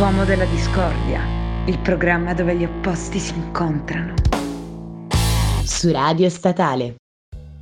Pomo 0.00 0.24
della 0.24 0.46
Discordia, 0.46 1.20
il 1.66 1.78
programma 1.80 2.32
dove 2.32 2.56
gli 2.56 2.64
opposti 2.64 3.18
si 3.18 3.34
incontrano. 3.34 4.14
Su 5.62 5.92
Radio 5.92 6.30
Statale. 6.30 6.94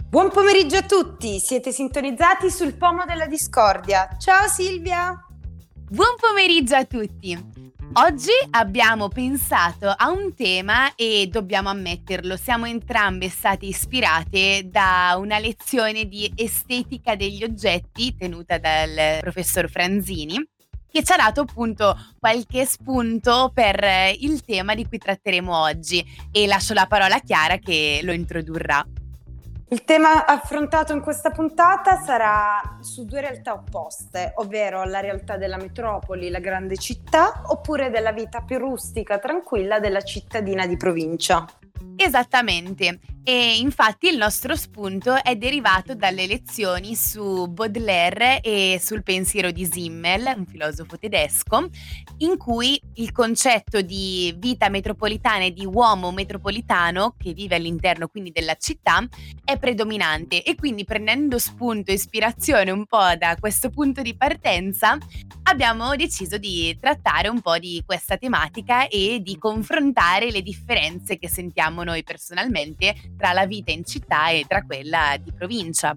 Buon 0.09 0.31
pomeriggio 0.31 0.77
a 0.77 0.83
tutti, 0.83 1.41
siete 1.41 1.73
sintonizzati 1.73 2.49
sul 2.49 2.75
Pomo 2.75 3.05
della 3.07 3.27
Discordia. 3.27 4.09
Ciao 4.21 4.47
Silvia! 4.47 5.21
Buon 5.91 6.15
pomeriggio 6.17 6.77
a 6.77 6.85
tutti! 6.85 7.37
Oggi 7.95 8.31
abbiamo 8.51 9.09
pensato 9.09 9.89
a 9.89 10.09
un 10.09 10.33
tema 10.37 10.95
e 10.95 11.29
dobbiamo 11.29 11.71
ammetterlo, 11.71 12.37
siamo 12.37 12.67
entrambe 12.67 13.29
state 13.29 13.67
ispirate 13.67 14.69
da 14.71 15.17
una 15.19 15.41
lezione 15.41 16.05
di 16.05 16.33
estetica 16.37 17.17
degli 17.17 17.43
oggetti 17.43 18.15
tenuta 18.15 18.59
dal 18.59 19.19
professor 19.23 19.69
Franzini 19.69 20.41
che 20.91 21.03
ci 21.03 21.13
ha 21.13 21.17
dato 21.17 21.43
appunto 21.43 21.97
qualche 22.19 22.65
spunto 22.65 23.51
per 23.53 23.85
il 24.19 24.45
tema 24.45 24.75
di 24.75 24.87
cui 24.87 24.99
tratteremo 24.99 25.57
oggi 25.57 26.05
e 26.33 26.47
lascio 26.47 26.75
la 26.75 26.87
parola 26.87 27.17
a 27.17 27.21
Chiara 27.21 27.57
che 27.57 28.01
lo 28.03 28.13
introdurrà. 28.13 28.85
Il 29.71 29.85
tema 29.85 30.25
affrontato 30.25 30.95
in 30.95 31.03
questa 31.03 31.31
puntata 31.31 32.01
sarà 32.01 32.79
su 32.81 33.05
due 33.05 33.21
realtà 33.21 33.53
opposte, 33.53 34.33
ovvero 34.37 34.85
la 34.85 35.01
realtà 35.01 35.37
della 35.37 35.59
metropoli, 35.59 36.31
la 36.31 36.39
grande 36.39 36.79
città, 36.79 37.43
oppure 37.45 37.91
della 37.91 38.13
vita 38.13 38.41
più 38.41 38.57
rustica, 38.57 39.19
tranquilla 39.19 39.79
della 39.79 40.01
cittadina 40.01 40.67
di 40.67 40.79
provincia. 40.79 41.47
Esattamente, 41.97 43.01
e 43.25 43.59
infatti 43.59 44.09
il 44.09 44.17
nostro 44.17 44.57
spunto 44.57 45.23
è 45.23 45.37
derivato 45.37 45.95
dalle 45.95 46.27
lezioni 46.27 46.95
su 46.95 47.47
Baudelaire 47.49 48.41
e 48.41 48.81
sul 48.83 49.03
pensiero 49.03 49.51
di 49.51 49.67
Simmel, 49.67 50.33
un 50.35 50.47
filosofo 50.47 50.97
tedesco, 50.97 51.69
in 52.19 52.39
cui 52.39 52.81
il 52.95 53.13
concetto 53.13 53.83
di 53.83 54.35
vita 54.39 54.71
metropolitana 54.71 55.45
e 55.45 55.53
di 55.53 55.67
uomo 55.67 56.11
metropolitano 56.11 57.17
che 57.19 57.33
vive 57.33 57.57
all'interno 57.57 58.09
quindi 58.09 58.31
della 58.31 58.55
città 58.55 59.07
è 59.45 59.59
predominante. 59.59 60.43
E 60.43 60.55
quindi 60.55 60.85
prendendo 60.85 61.39
spunto 61.39 61.91
e 61.91 61.95
ispirazione 61.95 62.71
un 62.71 62.87
po' 62.87 63.15
da 63.19 63.37
questo 63.39 63.71
punto 63.71 64.03
di 64.03 64.17
partenza 64.17 64.97
abbiamo 65.49 65.97
deciso 65.97 66.37
di 66.37 66.77
trattare 66.79 67.29
un 67.29 67.41
po' 67.41 67.57
di 67.57 67.83
questa 67.87 68.19
tematica 68.19 68.87
e 68.87 69.21
di 69.23 69.39
confrontare 69.39 70.31
le 70.31 70.43
differenze 70.43 71.19
che 71.19 71.29
sentiamo 71.29 71.83
noi 71.85 72.05
personalmente 72.05 72.95
tra 73.17 73.33
la 73.33 73.47
vita 73.47 73.73
in 73.73 73.85
città 73.85 74.29
e 74.29 74.45
tra 74.47 74.63
quella 74.63 75.17
di 75.19 75.33
provincia. 75.33 75.97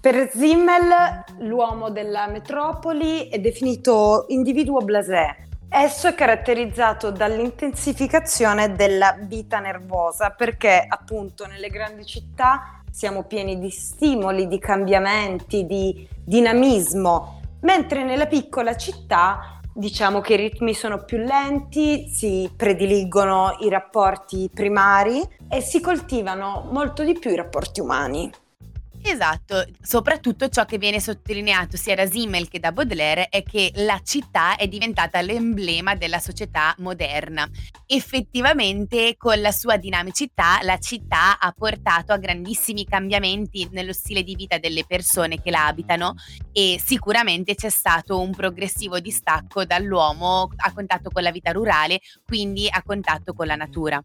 Per 0.00 0.30
Zimmel 0.32 1.24
l'uomo 1.40 1.90
della 1.90 2.26
metropoli 2.28 3.28
è 3.28 3.38
definito 3.38 4.24
individuo 4.28 4.80
blasé. 4.80 5.48
Esso 5.68 6.08
è 6.08 6.14
caratterizzato 6.14 7.10
dall'intensificazione 7.10 8.74
della 8.74 9.14
vita 9.20 9.60
nervosa 9.60 10.30
perché 10.30 10.82
appunto 10.88 11.46
nelle 11.46 11.68
grandi 11.68 12.06
città 12.06 12.82
siamo 12.90 13.24
pieni 13.24 13.58
di 13.58 13.70
stimoli, 13.70 14.48
di 14.48 14.58
cambiamenti, 14.58 15.66
di 15.66 16.08
dinamismo, 16.24 17.39
mentre 17.60 18.04
nella 18.04 18.26
piccola 18.26 18.76
città 18.76 19.60
Diciamo 19.72 20.20
che 20.20 20.34
i 20.34 20.36
ritmi 20.36 20.74
sono 20.74 21.04
più 21.04 21.18
lenti, 21.18 22.08
si 22.08 22.50
prediligono 22.54 23.56
i 23.60 23.68
rapporti 23.68 24.50
primari 24.52 25.22
e 25.48 25.60
si 25.60 25.80
coltivano 25.80 26.68
molto 26.72 27.04
di 27.04 27.16
più 27.16 27.30
i 27.30 27.36
rapporti 27.36 27.80
umani. 27.80 28.30
Esatto, 29.02 29.64
soprattutto 29.80 30.48
ciò 30.48 30.66
che 30.66 30.76
viene 30.76 31.00
sottolineato 31.00 31.76
sia 31.76 31.94
da 31.94 32.06
Simmel 32.06 32.48
che 32.48 32.60
da 32.60 32.70
Baudelaire 32.70 33.28
è 33.28 33.42
che 33.42 33.72
la 33.76 34.00
città 34.04 34.56
è 34.56 34.68
diventata 34.68 35.20
l'emblema 35.22 35.94
della 35.94 36.18
società 36.18 36.74
moderna. 36.78 37.48
Effettivamente 37.86 39.16
con 39.16 39.40
la 39.40 39.52
sua 39.52 39.78
dinamicità 39.78 40.58
la 40.62 40.78
città 40.78 41.38
ha 41.38 41.52
portato 41.56 42.12
a 42.12 42.18
grandissimi 42.18 42.84
cambiamenti 42.84 43.68
nello 43.72 43.94
stile 43.94 44.22
di 44.22 44.34
vita 44.34 44.58
delle 44.58 44.84
persone 44.86 45.40
che 45.40 45.50
la 45.50 45.66
abitano 45.66 46.14
e 46.52 46.80
sicuramente 46.82 47.54
c'è 47.54 47.70
stato 47.70 48.20
un 48.20 48.32
progressivo 48.32 49.00
distacco 49.00 49.64
dall'uomo 49.64 50.50
a 50.56 50.72
contatto 50.72 51.08
con 51.10 51.22
la 51.22 51.30
vita 51.30 51.52
rurale, 51.52 52.00
quindi 52.24 52.68
a 52.70 52.82
contatto 52.82 53.32
con 53.32 53.46
la 53.46 53.56
natura. 53.56 54.00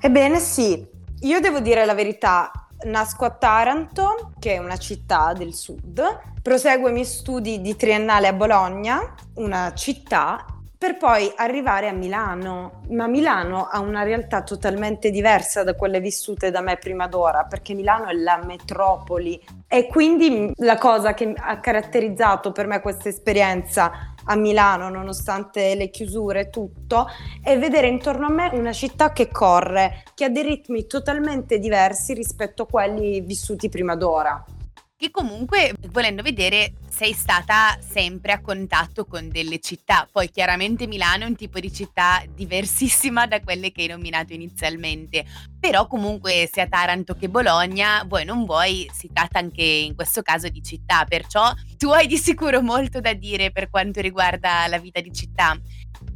Ebbene 0.00 0.40
sì, 0.40 0.84
io 1.20 1.40
devo 1.40 1.60
dire 1.60 1.86
la 1.86 1.94
verità, 1.94 2.65
Nasco 2.84 3.24
a 3.24 3.30
Taranto, 3.30 4.32
che 4.38 4.54
è 4.54 4.58
una 4.58 4.76
città 4.76 5.32
del 5.36 5.54
sud, 5.54 6.02
proseguo 6.42 6.88
i 6.88 6.92
miei 6.92 7.04
studi 7.04 7.60
di 7.60 7.74
triennale 7.74 8.28
a 8.28 8.32
Bologna, 8.32 9.14
una 9.34 9.72
città, 9.74 10.44
per 10.78 10.98
poi 10.98 11.32
arrivare 11.36 11.88
a 11.88 11.92
Milano. 11.92 12.82
Ma 12.90 13.06
Milano 13.06 13.66
ha 13.66 13.80
una 13.80 14.02
realtà 14.02 14.42
totalmente 14.42 15.10
diversa 15.10 15.64
da 15.64 15.74
quelle 15.74 16.00
vissute 16.00 16.50
da 16.50 16.60
me 16.60 16.76
prima 16.76 17.08
d'ora, 17.08 17.44
perché 17.44 17.74
Milano 17.74 18.06
è 18.06 18.12
la 18.12 18.40
metropoli 18.44 19.42
e 19.66 19.86
quindi 19.86 20.52
la 20.56 20.76
cosa 20.76 21.14
che 21.14 21.34
ha 21.34 21.58
caratterizzato 21.58 22.52
per 22.52 22.66
me 22.66 22.80
questa 22.80 23.08
esperienza 23.08 24.14
a 24.26 24.36
Milano, 24.36 24.88
nonostante 24.88 25.74
le 25.74 25.90
chiusure 25.90 26.40
e 26.40 26.50
tutto, 26.50 27.06
è 27.42 27.58
vedere 27.58 27.88
intorno 27.88 28.26
a 28.26 28.30
me 28.30 28.50
una 28.52 28.72
città 28.72 29.12
che 29.12 29.30
corre, 29.30 30.04
che 30.14 30.24
ha 30.24 30.28
dei 30.28 30.42
ritmi 30.42 30.86
totalmente 30.86 31.58
diversi 31.58 32.14
rispetto 32.14 32.62
a 32.62 32.66
quelli 32.66 33.20
vissuti 33.20 33.68
prima 33.68 33.96
d'ora 33.96 34.44
che 34.98 35.10
comunque, 35.10 35.74
volendo 35.90 36.22
vedere, 36.22 36.72
sei 36.88 37.12
stata 37.12 37.76
sempre 37.86 38.32
a 38.32 38.40
contatto 38.40 39.04
con 39.04 39.28
delle 39.28 39.58
città. 39.58 40.08
Poi 40.10 40.30
chiaramente 40.30 40.86
Milano 40.86 41.24
è 41.24 41.26
un 41.26 41.36
tipo 41.36 41.60
di 41.60 41.70
città 41.70 42.22
diversissima 42.34 43.26
da 43.26 43.40
quelle 43.40 43.72
che 43.72 43.82
hai 43.82 43.88
nominato 43.88 44.32
inizialmente, 44.32 45.26
però 45.60 45.86
comunque 45.86 46.48
sia 46.50 46.66
Taranto 46.66 47.14
che 47.14 47.28
Bologna, 47.28 48.04
vuoi 48.08 48.24
non 48.24 48.46
vuoi, 48.46 48.90
si 48.90 49.10
tratta 49.12 49.38
anche 49.38 49.62
in 49.62 49.94
questo 49.94 50.22
caso 50.22 50.48
di 50.48 50.62
città, 50.62 51.04
perciò 51.04 51.52
tu 51.76 51.90
hai 51.90 52.06
di 52.06 52.16
sicuro 52.16 52.62
molto 52.62 53.00
da 53.00 53.12
dire 53.12 53.50
per 53.52 53.68
quanto 53.68 54.00
riguarda 54.00 54.66
la 54.66 54.78
vita 54.78 55.00
di 55.00 55.12
città. 55.12 55.54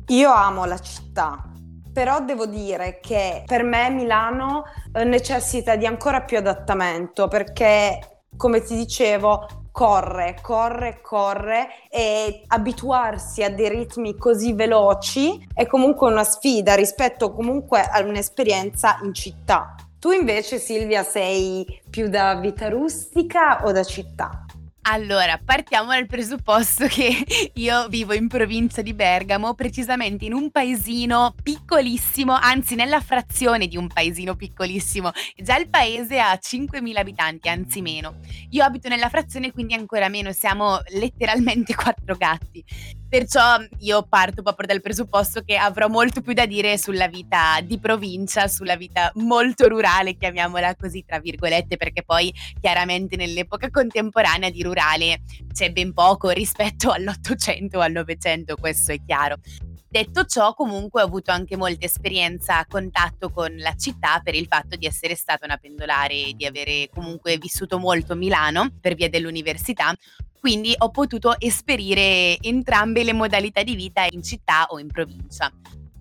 Io 0.06 0.32
amo 0.32 0.64
la 0.64 0.78
città, 0.78 1.52
però 1.92 2.24
devo 2.24 2.46
dire 2.46 2.98
che 3.02 3.42
per 3.44 3.62
me 3.62 3.90
Milano 3.90 4.64
eh, 4.94 5.04
necessita 5.04 5.76
di 5.76 5.84
ancora 5.84 6.22
più 6.22 6.38
adattamento 6.38 7.28
perché 7.28 8.19
come 8.36 8.62
ti 8.62 8.76
dicevo, 8.76 9.46
corre, 9.72 10.38
corre, 10.42 11.00
corre 11.02 11.68
e 11.90 12.42
abituarsi 12.48 13.42
a 13.42 13.50
dei 13.50 13.68
ritmi 13.68 14.16
così 14.16 14.52
veloci 14.52 15.46
è 15.54 15.66
comunque 15.66 16.10
una 16.10 16.24
sfida 16.24 16.74
rispetto 16.74 17.32
comunque 17.32 17.80
a 17.80 18.00
un'esperienza 18.00 18.98
in 19.02 19.14
città. 19.14 19.74
Tu 19.98 20.12
invece 20.12 20.58
Silvia 20.58 21.02
sei 21.02 21.82
più 21.90 22.08
da 22.08 22.34
vita 22.36 22.68
rustica 22.68 23.64
o 23.64 23.72
da 23.72 23.84
città? 23.84 24.46
Allora, 24.82 25.38
partiamo 25.44 25.92
dal 25.92 26.06
presupposto 26.06 26.86
che 26.86 27.12
io 27.54 27.86
vivo 27.88 28.14
in 28.14 28.28
provincia 28.28 28.80
di 28.80 28.94
Bergamo, 28.94 29.54
precisamente 29.54 30.24
in 30.24 30.32
un 30.32 30.50
paesino 30.50 31.34
piccolissimo, 31.42 32.32
anzi 32.32 32.76
nella 32.76 33.00
frazione 33.00 33.66
di 33.66 33.76
un 33.76 33.88
paesino 33.88 34.34
piccolissimo. 34.34 35.10
Già 35.36 35.58
il 35.58 35.68
paese 35.68 36.18
ha 36.18 36.32
5.000 36.32 36.96
abitanti, 36.96 37.48
anzi 37.50 37.82
meno. 37.82 38.20
Io 38.50 38.64
abito 38.64 38.88
nella 38.88 39.10
frazione, 39.10 39.52
quindi 39.52 39.74
ancora 39.74 40.08
meno, 40.08 40.32
siamo 40.32 40.80
letteralmente 40.94 41.74
quattro 41.76 42.16
gatti. 42.16 42.64
Perciò 43.10 43.56
io 43.80 44.06
parto 44.08 44.40
proprio 44.40 44.68
dal 44.68 44.80
presupposto 44.80 45.42
che 45.42 45.56
avrò 45.56 45.88
molto 45.88 46.20
più 46.20 46.32
da 46.32 46.46
dire 46.46 46.78
sulla 46.78 47.08
vita 47.08 47.60
di 47.60 47.78
provincia, 47.80 48.46
sulla 48.46 48.76
vita 48.76 49.10
molto 49.16 49.66
rurale, 49.66 50.16
chiamiamola 50.16 50.76
così, 50.76 51.04
tra 51.04 51.18
virgolette, 51.18 51.76
perché 51.76 52.04
poi 52.04 52.32
chiaramente 52.60 53.16
nell'epoca 53.16 53.68
contemporanea 53.68 54.48
di 54.48 54.62
rurale 54.62 54.78
c'è 55.52 55.72
ben 55.72 55.92
poco 55.92 56.30
rispetto 56.30 56.90
all'Ottocento 56.92 57.78
o 57.78 57.80
al 57.80 57.92
Novecento, 57.92 58.56
questo 58.56 58.92
è 58.92 59.00
chiaro. 59.04 59.36
Detto 59.88 60.24
ciò, 60.24 60.54
comunque 60.54 61.02
ho 61.02 61.04
avuto 61.04 61.32
anche 61.32 61.56
molta 61.56 61.84
esperienza 61.84 62.58
a 62.58 62.66
contatto 62.66 63.30
con 63.30 63.52
la 63.56 63.74
città 63.74 64.20
per 64.22 64.36
il 64.36 64.46
fatto 64.46 64.76
di 64.76 64.86
essere 64.86 65.16
stata 65.16 65.44
una 65.44 65.56
pendolare 65.56 66.14
e 66.14 66.32
di 66.36 66.46
avere 66.46 66.88
comunque 66.94 67.36
vissuto 67.38 67.76
molto 67.80 68.14
Milano 68.14 68.70
per 68.80 68.94
via 68.94 69.08
dell'università. 69.08 69.92
Quindi 70.38 70.72
ho 70.78 70.90
potuto 70.90 71.34
esperire 71.40 72.38
entrambe 72.40 73.02
le 73.02 73.12
modalità 73.12 73.64
di 73.64 73.74
vita 73.74 74.06
in 74.08 74.22
città 74.22 74.66
o 74.68 74.78
in 74.78 74.86
provincia. 74.86 75.52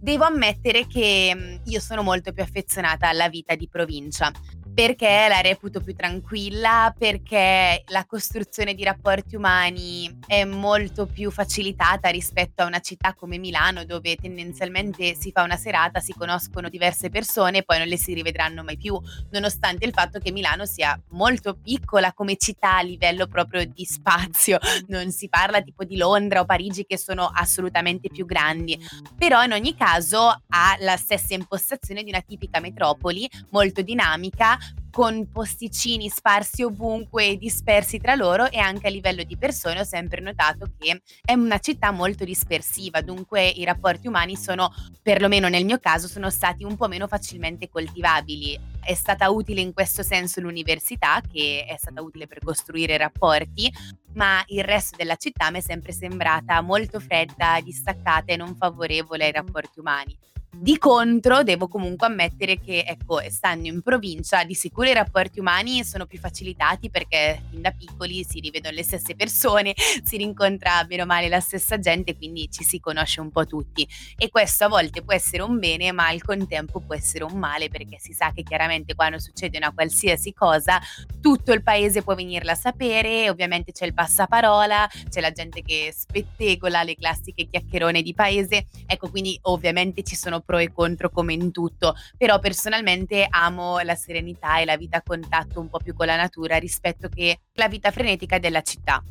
Devo 0.01 0.23
ammettere 0.23 0.85
che 0.85 1.59
io 1.61 1.79
sono 1.79 2.03
molto 2.03 2.31
più 2.31 2.43
affezionata 2.43 3.09
alla 3.09 3.27
vita 3.27 3.55
di 3.55 3.67
provincia 3.67 4.31
perché 4.79 5.25
la 5.27 5.41
reputo 5.41 5.81
più 5.81 5.93
tranquilla, 5.93 6.95
perché 6.97 7.83
la 7.87 8.05
costruzione 8.05 8.73
di 8.73 8.85
rapporti 8.85 9.35
umani 9.35 10.19
è 10.25 10.45
molto 10.45 11.05
più 11.05 11.31
facilitata 11.31 12.07
rispetto 12.07 12.61
a 12.61 12.65
una 12.65 12.79
città 12.79 13.13
come 13.13 13.37
Milano 13.37 13.83
dove 13.83 14.15
tendenzialmente 14.15 15.15
si 15.15 15.31
fa 15.33 15.43
una 15.43 15.57
serata, 15.57 15.99
si 15.99 16.13
conoscono 16.13 16.69
diverse 16.69 17.09
persone 17.09 17.57
e 17.57 17.63
poi 17.63 17.79
non 17.79 17.87
le 17.87 17.97
si 17.97 18.13
rivedranno 18.13 18.63
mai 18.63 18.77
più, 18.77 18.97
nonostante 19.31 19.85
il 19.85 19.91
fatto 19.91 20.17
che 20.17 20.31
Milano 20.31 20.65
sia 20.65 20.97
molto 21.09 21.57
piccola 21.61 22.13
come 22.13 22.37
città 22.37 22.77
a 22.77 22.81
livello 22.81 23.27
proprio 23.27 23.65
di 23.65 23.83
spazio, 23.83 24.59
non 24.87 25.11
si 25.11 25.27
parla 25.27 25.61
tipo 25.61 25.83
di 25.83 25.97
Londra 25.97 26.39
o 26.39 26.45
Parigi 26.45 26.85
che 26.85 26.97
sono 26.97 27.29
assolutamente 27.33 28.07
più 28.07 28.25
grandi, 28.25 28.79
però 29.17 29.43
in 29.43 29.51
ogni 29.51 29.75
caso 29.75 30.19
ha 30.47 30.77
la 30.79 30.95
stessa 30.95 31.33
impostazione 31.33 32.01
di 32.01 32.11
una 32.11 32.21
tipica 32.21 32.61
metropoli 32.61 33.29
molto 33.49 33.81
dinamica 33.81 34.57
con 34.91 35.29
posticini 35.31 36.09
sparsi 36.09 36.63
ovunque 36.63 37.37
dispersi 37.37 37.99
tra 37.99 38.15
loro 38.15 38.49
e 38.49 38.57
anche 38.57 38.87
a 38.87 38.89
livello 38.89 39.23
di 39.23 39.37
persone 39.37 39.79
ho 39.79 39.83
sempre 39.83 40.19
notato 40.19 40.71
che 40.77 41.01
è 41.23 41.33
una 41.33 41.59
città 41.59 41.91
molto 41.91 42.23
dispersiva, 42.25 43.01
dunque 43.01 43.47
i 43.47 43.63
rapporti 43.63 44.07
umani 44.07 44.35
sono, 44.35 44.73
perlomeno 45.01 45.47
nel 45.47 45.65
mio 45.65 45.77
caso, 45.79 46.07
sono 46.07 46.29
stati 46.29 46.63
un 46.63 46.75
po' 46.75 46.87
meno 46.87 47.07
facilmente 47.07 47.69
coltivabili. 47.69 48.59
È 48.81 48.93
stata 48.93 49.29
utile 49.29 49.61
in 49.61 49.73
questo 49.73 50.01
senso 50.01 50.41
l'università, 50.41 51.21
che 51.21 51.65
è 51.67 51.75
stata 51.77 52.01
utile 52.01 52.27
per 52.27 52.39
costruire 52.39 52.97
rapporti, 52.97 53.71
ma 54.13 54.43
il 54.47 54.63
resto 54.63 54.95
della 54.97 55.15
città 55.15 55.51
mi 55.51 55.59
è 55.59 55.61
sempre 55.61 55.91
sembrata 55.91 56.59
molto 56.61 56.99
fredda, 56.99 57.59
distaccata 57.63 58.31
e 58.31 58.37
non 58.37 58.55
favorevole 58.55 59.25
ai 59.25 59.31
rapporti 59.31 59.79
umani. 59.79 60.17
Di 60.51 60.79
contro, 60.79 61.43
devo 61.43 61.67
comunque 61.67 62.07
ammettere 62.07 62.59
che, 62.59 62.83
ecco, 62.85 63.21
stando 63.29 63.67
in 63.67 63.83
provincia, 63.83 64.43
di 64.43 64.55
sicuro 64.55 64.89
i 64.89 64.93
rapporti 64.93 65.39
umani 65.39 65.83
sono 65.83 66.07
più 66.07 66.17
facilitati 66.17 66.89
perché 66.89 67.43
fin 67.51 67.61
da 67.61 67.69
piccoli 67.71 68.25
si 68.27 68.39
rivedono 68.39 68.75
le 68.75 68.81
stesse 68.81 69.15
persone, 69.15 69.73
si 70.03 70.17
rincontra 70.17 70.83
bene 70.85 71.03
o 71.03 71.05
male 71.05 71.29
la 71.29 71.39
stessa 71.39 71.77
gente, 71.77 72.17
quindi 72.17 72.49
ci 72.49 72.63
si 72.63 72.79
conosce 72.79 73.21
un 73.21 73.29
po' 73.29 73.45
tutti. 73.45 73.87
E 74.17 74.29
questo 74.29 74.65
a 74.65 74.69
volte 74.69 75.03
può 75.03 75.13
essere 75.13 75.43
un 75.43 75.59
bene, 75.59 75.91
ma 75.91 76.07
al 76.07 76.23
contempo 76.23 76.79
può 76.79 76.95
essere 76.95 77.23
un 77.25 77.37
male 77.37 77.69
perché 77.69 77.97
si 77.99 78.11
sa 78.11 78.31
che 78.33 78.41
chiaramente 78.41 78.95
quando 78.95 79.19
succede 79.19 79.57
una 79.57 79.71
qualsiasi 79.71 80.33
cosa, 80.33 80.81
tutto 81.21 81.53
il 81.53 81.61
paese 81.61 82.01
può 82.01 82.15
venirla 82.15 82.53
a 82.53 82.55
sapere, 82.55 83.29
ovviamente 83.29 83.71
c'è 83.71 83.85
il 83.85 83.93
passaparola, 83.93 84.89
c'è 85.09 85.21
la 85.21 85.31
gente 85.31 85.61
che 85.61 85.93
spettegola 85.95 86.81
le 86.81 86.95
classiche 86.95 87.47
chiacchierone 87.47 88.01
di 88.01 88.15
paese. 88.15 88.65
Ecco, 88.87 89.11
quindi 89.11 89.37
ovviamente 89.43 90.01
ci 90.01 90.15
sono 90.15 90.37
pro 90.41 90.57
e 90.57 90.71
contro 90.71 91.09
come 91.09 91.33
in 91.33 91.51
tutto, 91.51 91.95
però 92.17 92.39
personalmente 92.39 93.25
amo 93.29 93.79
la 93.79 93.95
serenità 93.95 94.59
e 94.59 94.65
la 94.65 94.77
vita 94.77 94.97
a 94.97 95.03
contatto 95.03 95.59
un 95.59 95.69
po' 95.69 95.79
più 95.79 95.93
con 95.93 96.05
la 96.05 96.15
natura 96.15 96.57
rispetto 96.57 97.09
che 97.09 97.39
la 97.53 97.67
vita 97.67 97.91
frenetica 97.91 98.39
della 98.39 98.61
città. 98.61 99.03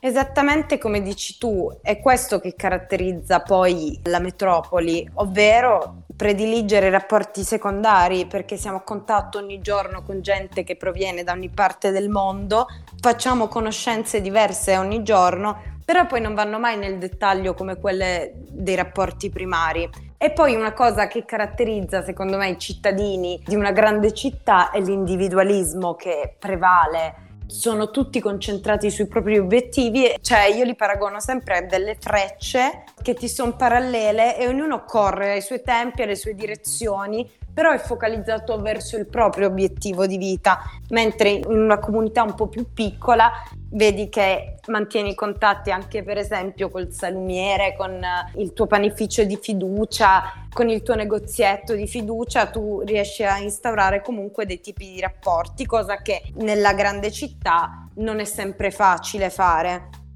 Esattamente 0.00 0.78
come 0.78 1.02
dici 1.02 1.38
tu, 1.38 1.76
è 1.82 1.98
questo 1.98 2.38
che 2.38 2.54
caratterizza 2.54 3.40
poi 3.40 3.98
la 4.04 4.20
metropoli, 4.20 5.08
ovvero 5.14 6.04
prediligere 6.14 6.88
rapporti 6.88 7.42
secondari 7.42 8.26
perché 8.26 8.56
siamo 8.56 8.76
a 8.76 8.82
contatto 8.82 9.38
ogni 9.38 9.60
giorno 9.60 10.04
con 10.04 10.20
gente 10.20 10.62
che 10.62 10.76
proviene 10.76 11.24
da 11.24 11.32
ogni 11.32 11.48
parte 11.48 11.90
del 11.90 12.10
mondo, 12.10 12.66
facciamo 13.00 13.48
conoscenze 13.48 14.20
diverse 14.20 14.76
ogni 14.76 15.02
giorno, 15.02 15.76
però 15.84 16.06
poi 16.06 16.20
non 16.20 16.34
vanno 16.34 16.60
mai 16.60 16.76
nel 16.76 16.98
dettaglio 16.98 17.54
come 17.54 17.76
quelle 17.76 18.34
dei 18.50 18.76
rapporti 18.76 19.30
primari. 19.30 19.88
E 20.20 20.32
poi 20.32 20.56
una 20.56 20.72
cosa 20.72 21.06
che 21.06 21.24
caratterizza 21.24 22.02
secondo 22.02 22.38
me 22.38 22.48
i 22.48 22.58
cittadini 22.58 23.40
di 23.46 23.54
una 23.54 23.70
grande 23.70 24.12
città 24.12 24.70
è 24.70 24.80
l'individualismo 24.80 25.94
che 25.94 26.34
prevale. 26.36 27.26
Sono 27.46 27.92
tutti 27.92 28.18
concentrati 28.18 28.90
sui 28.90 29.06
propri 29.06 29.38
obiettivi, 29.38 30.16
cioè 30.20 30.46
io 30.46 30.64
li 30.64 30.74
paragono 30.74 31.20
sempre 31.20 31.58
a 31.58 31.62
delle 31.62 31.96
frecce 32.00 32.82
che 33.00 33.14
ti 33.14 33.28
sono 33.28 33.54
parallele 33.54 34.36
e 34.36 34.48
ognuno 34.48 34.82
corre 34.82 35.34
ai 35.34 35.40
suoi 35.40 35.62
tempi, 35.62 36.02
alle 36.02 36.16
sue 36.16 36.34
direzioni, 36.34 37.30
però 37.58 37.72
è 37.72 37.78
focalizzato 37.78 38.56
verso 38.60 38.96
il 38.96 39.08
proprio 39.08 39.48
obiettivo 39.48 40.06
di 40.06 40.16
vita, 40.16 40.60
mentre 40.90 41.30
in 41.30 41.44
una 41.48 41.80
comunità 41.80 42.22
un 42.22 42.36
po' 42.36 42.46
più 42.46 42.72
piccola 42.72 43.32
vedi 43.70 44.08
che 44.08 44.60
mantieni 44.68 45.16
contatti 45.16 45.72
anche 45.72 46.04
per 46.04 46.18
esempio 46.18 46.68
col 46.68 46.92
salumiere, 46.92 47.74
con 47.76 48.00
il 48.36 48.52
tuo 48.52 48.68
panificio 48.68 49.24
di 49.24 49.36
fiducia, 49.42 50.46
con 50.52 50.68
il 50.68 50.82
tuo 50.82 50.94
negozietto 50.94 51.74
di 51.74 51.88
fiducia, 51.88 52.46
tu 52.46 52.80
riesci 52.82 53.24
a 53.24 53.40
instaurare 53.40 54.02
comunque 54.02 54.46
dei 54.46 54.60
tipi 54.60 54.92
di 54.92 55.00
rapporti, 55.00 55.66
cosa 55.66 55.96
che 56.00 56.22
nella 56.36 56.74
grande 56.74 57.10
città 57.10 57.88
non 57.94 58.20
è 58.20 58.24
sempre 58.24 58.70
facile 58.70 59.30
fare. 59.30 60.06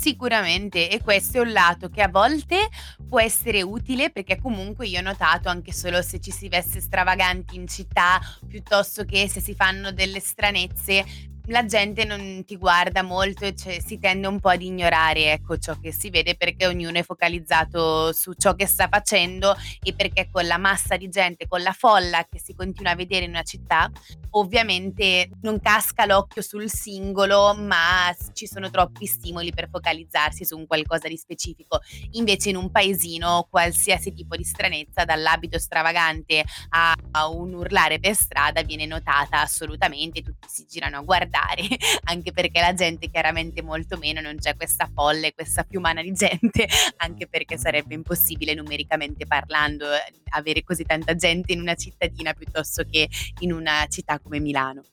Sicuramente, 0.00 0.88
e 0.88 1.02
questo 1.02 1.36
è 1.36 1.40
un 1.42 1.52
lato 1.52 1.90
che 1.90 2.00
a 2.00 2.08
volte 2.08 2.70
può 3.06 3.20
essere 3.20 3.60
utile 3.60 4.08
perché 4.08 4.40
comunque 4.40 4.86
io 4.86 4.98
ho 4.98 5.02
notato 5.02 5.50
anche 5.50 5.74
solo 5.74 6.00
se 6.00 6.20
ci 6.20 6.30
si 6.30 6.48
veste 6.48 6.80
stravaganti 6.80 7.54
in 7.54 7.68
città 7.68 8.18
piuttosto 8.48 9.04
che 9.04 9.28
se 9.28 9.42
si 9.42 9.54
fanno 9.54 9.92
delle 9.92 10.20
stranezze, 10.20 11.04
la 11.50 11.64
gente 11.64 12.04
non 12.04 12.44
ti 12.44 12.56
guarda 12.56 13.02
molto 13.02 13.52
cioè, 13.54 13.80
si 13.80 13.98
tende 13.98 14.28
un 14.28 14.38
po' 14.38 14.50
ad 14.50 14.62
ignorare 14.62 15.32
ecco, 15.32 15.58
ciò 15.58 15.78
che 15.80 15.92
si 15.92 16.08
vede 16.08 16.36
perché 16.36 16.66
ognuno 16.66 16.98
è 16.98 17.02
focalizzato 17.02 18.12
su 18.12 18.32
ciò 18.34 18.54
che 18.54 18.66
sta 18.66 18.86
facendo 18.88 19.56
e 19.82 19.92
perché 19.94 20.28
con 20.30 20.46
la 20.46 20.58
massa 20.58 20.96
di 20.96 21.08
gente, 21.08 21.48
con 21.48 21.62
la 21.62 21.72
folla 21.72 22.24
che 22.30 22.38
si 22.38 22.54
continua 22.54 22.92
a 22.92 22.94
vedere 22.94 23.24
in 23.24 23.30
una 23.30 23.42
città, 23.42 23.90
ovviamente 24.30 25.30
non 25.42 25.60
casca 25.60 26.06
l'occhio 26.06 26.42
sul 26.42 26.70
singolo, 26.70 27.54
ma 27.54 28.14
ci 28.32 28.46
sono 28.46 28.70
troppi 28.70 29.06
stimoli 29.06 29.52
per 29.52 29.68
focalizzarsi 29.70 30.44
su 30.44 30.56
un 30.56 30.66
qualcosa 30.66 31.08
di 31.08 31.16
specifico. 31.16 31.80
Invece 32.12 32.50
in 32.50 32.56
un 32.56 32.70
paesino 32.70 33.48
qualsiasi 33.50 34.12
tipo 34.12 34.36
di 34.36 34.44
stranezza, 34.44 35.04
dall'abito 35.04 35.58
stravagante 35.58 36.44
a 36.70 37.28
un 37.28 37.54
urlare 37.54 37.98
per 37.98 38.14
strada, 38.14 38.62
viene 38.62 38.86
notata 38.86 39.40
assolutamente, 39.40 40.22
tutti 40.22 40.46
si 40.48 40.64
girano 40.68 40.98
a 40.98 41.00
guardare 41.00 41.39
guardare, 41.40 41.66
anche 42.04 42.32
perché 42.32 42.60
la 42.60 42.74
gente 42.74 43.08
chiaramente 43.08 43.62
molto 43.62 43.96
meno, 43.96 44.20
non 44.20 44.36
c'è 44.36 44.54
questa 44.56 44.88
folle, 44.92 45.32
questa 45.32 45.64
piumana 45.64 46.02
di 46.02 46.12
gente, 46.12 46.68
anche 46.98 47.26
perché 47.26 47.56
sarebbe 47.58 47.94
impossibile 47.94 48.54
numericamente 48.54 49.26
parlando 49.26 49.90
eh, 49.92 50.12
avere 50.30 50.62
così 50.62 50.84
tanta 50.84 51.14
gente 51.14 51.52
in 51.52 51.60
una 51.60 51.74
cittadina 51.74 52.32
piuttosto 52.34 52.84
che 52.88 53.08
in 53.40 53.52
una 53.52 53.86
città 53.88 54.18
come 54.18 54.38
Milano. 54.38 54.84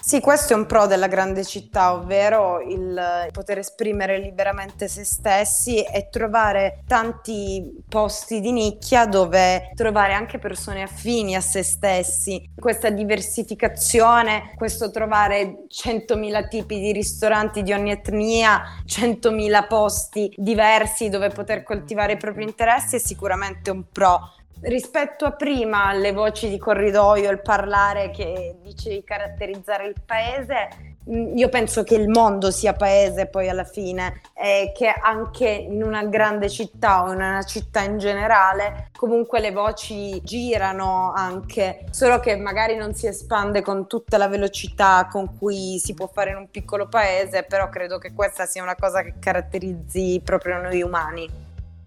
Sì, 0.00 0.20
questo 0.20 0.52
è 0.52 0.56
un 0.56 0.66
pro 0.66 0.86
della 0.86 1.08
grande 1.08 1.44
città, 1.44 1.92
ovvero 1.92 2.60
il 2.60 3.28
poter 3.32 3.58
esprimere 3.58 4.18
liberamente 4.18 4.86
se 4.86 5.02
stessi 5.04 5.82
e 5.82 6.08
trovare 6.10 6.84
tanti 6.86 7.82
posti 7.88 8.40
di 8.40 8.52
nicchia 8.52 9.06
dove 9.06 9.72
trovare 9.74 10.12
anche 10.12 10.38
persone 10.38 10.82
affini 10.82 11.34
a 11.34 11.40
se 11.40 11.64
stessi. 11.64 12.50
Questa 12.54 12.88
diversificazione, 12.90 14.52
questo 14.56 14.92
trovare 14.92 15.64
100.000 15.68 16.48
tipi 16.48 16.78
di 16.78 16.92
ristoranti 16.92 17.64
di 17.64 17.72
ogni 17.72 17.90
etnia, 17.90 18.62
100.000 18.86 19.66
posti 19.66 20.32
diversi 20.36 21.08
dove 21.08 21.30
poter 21.30 21.64
coltivare 21.64 22.12
i 22.12 22.16
propri 22.16 22.44
interessi 22.44 22.96
è 22.96 23.00
sicuramente 23.00 23.70
un 23.70 23.82
pro 23.90 24.20
rispetto 24.62 25.24
a 25.24 25.32
prima 25.32 25.92
le 25.92 26.12
voci 26.12 26.48
di 26.48 26.58
corridoio, 26.58 27.30
il 27.30 27.42
parlare 27.42 28.10
che 28.10 28.56
dice 28.62 28.90
di 28.90 29.04
caratterizzare 29.04 29.86
il 29.86 29.94
paese, 30.04 30.68
mm, 31.10 31.36
io 31.36 31.48
penso 31.48 31.82
che 31.82 31.94
il 31.94 32.08
mondo 32.08 32.50
sia 32.50 32.72
paese 32.72 33.26
poi 33.26 33.48
alla 33.48 33.64
fine 33.64 34.20
e 34.34 34.72
che 34.74 34.88
anche 34.88 35.48
in 35.48 35.82
una 35.82 36.04
grande 36.04 36.48
città 36.48 37.04
o 37.04 37.12
in 37.12 37.16
una 37.16 37.42
città 37.42 37.82
in 37.82 37.98
generale 37.98 38.90
comunque 38.96 39.40
le 39.40 39.52
voci 39.52 40.20
girano 40.22 41.12
anche, 41.14 41.84
solo 41.90 42.18
che 42.18 42.36
magari 42.36 42.76
non 42.76 42.94
si 42.94 43.06
espande 43.06 43.62
con 43.62 43.86
tutta 43.86 44.16
la 44.16 44.28
velocità 44.28 45.06
con 45.10 45.36
cui 45.38 45.78
si 45.78 45.94
può 45.94 46.08
fare 46.12 46.30
in 46.30 46.36
un 46.36 46.50
piccolo 46.50 46.88
paese, 46.88 47.42
però 47.44 47.68
credo 47.68 47.98
che 47.98 48.14
questa 48.14 48.46
sia 48.46 48.62
una 48.62 48.74
cosa 48.74 49.02
che 49.02 49.14
caratterizzi 49.18 50.20
proprio 50.24 50.60
noi 50.60 50.82
umani. 50.82 51.45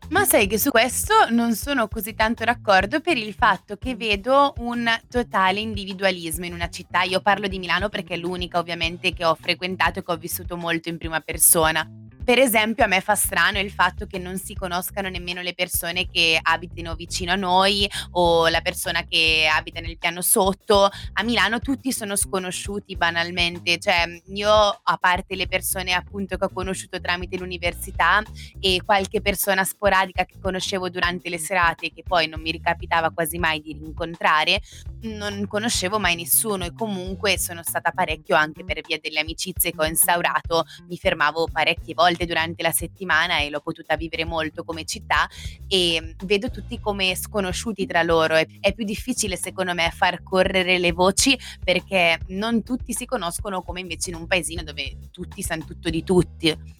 Ma 0.09 0.25
sai 0.25 0.47
che 0.47 0.57
su 0.57 0.71
questo 0.71 1.29
non 1.29 1.53
sono 1.53 1.87
così 1.87 2.15
tanto 2.15 2.43
d'accordo 2.43 2.99
per 2.99 3.15
il 3.15 3.31
fatto 3.35 3.77
che 3.77 3.95
vedo 3.95 4.55
un 4.57 4.89
totale 5.07 5.59
individualismo 5.59 6.45
in 6.45 6.53
una 6.53 6.67
città. 6.67 7.03
Io 7.03 7.21
parlo 7.21 7.47
di 7.47 7.59
Milano 7.59 7.89
perché 7.89 8.15
è 8.15 8.17
l'unica 8.17 8.57
ovviamente 8.57 9.13
che 9.13 9.23
ho 9.23 9.35
frequentato 9.39 9.99
e 9.99 10.03
che 10.03 10.11
ho 10.11 10.17
vissuto 10.17 10.57
molto 10.57 10.89
in 10.89 10.97
prima 10.97 11.19
persona. 11.19 11.87
Per 12.29 12.37
esempio, 12.37 12.83
a 12.83 12.87
me 12.87 13.01
fa 13.01 13.15
strano 13.15 13.57
il 13.57 13.71
fatto 13.71 14.05
che 14.05 14.19
non 14.19 14.37
si 14.37 14.53
conoscano 14.53 15.09
nemmeno 15.09 15.41
le 15.41 15.55
persone 15.55 16.07
che 16.07 16.39
abitino 16.39 16.93
vicino 16.93 17.31
a 17.31 17.35
noi 17.35 17.89
o 18.11 18.47
la 18.49 18.61
persona 18.61 19.01
che 19.01 19.49
abita 19.51 19.79
nel 19.79 19.97
piano 19.97 20.21
sotto. 20.21 20.91
A 21.13 21.23
Milano 21.23 21.57
tutti 21.57 21.91
sono 21.91 22.15
sconosciuti 22.15 22.95
banalmente, 22.95 23.79
cioè 23.79 24.03
io 24.27 24.51
a 24.51 24.97
parte 25.01 25.35
le 25.35 25.47
persone 25.47 25.93
appunto 25.93 26.37
che 26.37 26.45
ho 26.45 26.51
conosciuto 26.53 27.01
tramite 27.01 27.35
l'università 27.35 28.21
e 28.59 28.79
qualche 28.85 29.21
persona 29.21 29.63
sporadica 29.63 30.23
che 30.23 30.35
conoscevo 30.39 30.87
durante 30.91 31.29
le 31.29 31.39
serate 31.39 31.91
che 31.91 32.03
poi 32.03 32.27
non 32.27 32.41
mi 32.41 32.51
ricapitava 32.51 33.09
quasi 33.09 33.39
mai 33.39 33.59
di 33.59 33.73
rincontrare, 33.73 34.61
non 35.01 35.47
conoscevo 35.47 35.97
mai 35.97 36.15
nessuno 36.15 36.65
e 36.65 36.73
comunque 36.73 37.39
sono 37.39 37.63
stata 37.63 37.89
parecchio 37.89 38.35
anche 38.35 38.63
per 38.63 38.81
via 38.85 38.99
delle 39.01 39.19
amicizie 39.19 39.71
che 39.71 39.81
ho 39.81 39.85
instaurato, 39.85 40.65
mi 40.87 40.97
fermavo 40.97 41.47
parecchie 41.51 41.95
volte 41.95 42.17
durante 42.25 42.61
la 42.63 42.71
settimana 42.71 43.39
e 43.39 43.49
l'ho 43.49 43.61
potuta 43.61 43.95
vivere 43.95 44.25
molto 44.25 44.63
come 44.63 44.85
città 44.85 45.27
e 45.67 46.15
vedo 46.25 46.49
tutti 46.49 46.79
come 46.79 47.15
sconosciuti 47.15 47.85
tra 47.85 48.03
loro. 48.03 48.35
È, 48.35 48.45
è 48.59 48.73
più 48.73 48.85
difficile 48.85 49.35
secondo 49.35 49.73
me 49.73 49.91
far 49.95 50.23
correre 50.23 50.77
le 50.77 50.91
voci 50.91 51.37
perché 51.63 52.19
non 52.27 52.63
tutti 52.63 52.93
si 52.93 53.05
conoscono 53.05 53.61
come 53.61 53.79
invece 53.79 54.09
in 54.09 54.15
un 54.15 54.27
paesino 54.27 54.63
dove 54.63 54.97
tutti 55.11 55.41
sanno 55.41 55.65
tutto 55.65 55.89
di 55.89 56.03
tutti. 56.03 56.77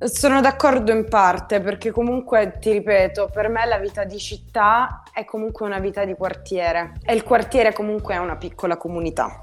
Sono 0.00 0.40
d'accordo 0.40 0.92
in 0.92 1.08
parte 1.08 1.60
perché 1.60 1.90
comunque 1.90 2.58
ti 2.60 2.70
ripeto, 2.70 3.30
per 3.32 3.48
me 3.48 3.66
la 3.66 3.78
vita 3.78 4.04
di 4.04 4.18
città 4.18 5.02
è 5.12 5.24
comunque 5.24 5.66
una 5.66 5.80
vita 5.80 6.04
di 6.04 6.14
quartiere 6.14 6.92
e 7.04 7.14
il 7.14 7.24
quartiere 7.24 7.72
comunque 7.72 8.14
è 8.14 8.18
una 8.18 8.36
piccola 8.36 8.76
comunità. 8.76 9.42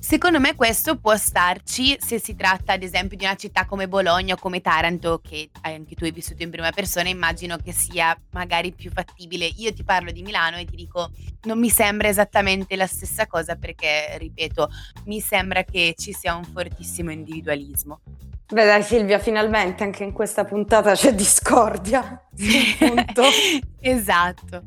Secondo 0.00 0.40
me 0.40 0.54
questo 0.54 0.96
può 0.96 1.16
starci 1.16 1.96
se 2.00 2.18
si 2.18 2.34
tratta 2.34 2.72
ad 2.72 2.82
esempio 2.82 3.16
di 3.16 3.24
una 3.24 3.34
città 3.34 3.66
come 3.66 3.88
Bologna 3.88 4.34
o 4.34 4.38
come 4.38 4.60
Taranto, 4.60 5.20
che 5.22 5.50
anche 5.62 5.94
tu 5.94 6.04
hai 6.04 6.12
vissuto 6.12 6.42
in 6.42 6.50
prima 6.50 6.70
persona, 6.70 7.08
immagino 7.08 7.56
che 7.56 7.72
sia 7.72 8.18
magari 8.30 8.72
più 8.72 8.90
fattibile. 8.90 9.44
Io 9.56 9.72
ti 9.72 9.84
parlo 9.84 10.10
di 10.10 10.22
Milano 10.22 10.56
e 10.56 10.64
ti 10.64 10.76
dico 10.76 11.10
non 11.42 11.58
mi 11.58 11.68
sembra 11.68 12.08
esattamente 12.08 12.74
la 12.76 12.86
stessa 12.86 13.26
cosa 13.26 13.56
perché, 13.56 14.16
ripeto, 14.18 14.70
mi 15.06 15.20
sembra 15.20 15.64
che 15.64 15.94
ci 15.98 16.12
sia 16.12 16.34
un 16.34 16.44
fortissimo 16.44 17.10
individualismo. 17.10 18.00
Beh 18.50 18.64
dai 18.64 18.82
Silvia, 18.82 19.18
finalmente 19.18 19.82
anche 19.82 20.04
in 20.04 20.12
questa 20.12 20.44
puntata 20.44 20.94
c'è 20.94 21.12
discordia. 21.12 22.27
esatto. 23.80 24.62